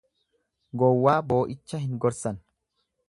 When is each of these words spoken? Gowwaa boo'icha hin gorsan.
Gowwaa 0.83 1.17
boo'icha 1.33 1.83
hin 1.83 2.01
gorsan. 2.07 2.41